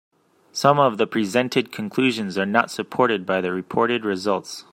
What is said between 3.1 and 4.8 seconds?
by the reported results.